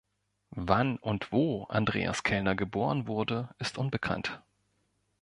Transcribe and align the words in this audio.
Wann 0.55 0.97
und 0.97 1.31
wo 1.31 1.65
Andreas 1.65 2.23
Kellner 2.23 2.55
geboren 2.55 3.05
wurde, 3.05 3.49
ist 3.59 3.77
unbekannt. 3.77 4.41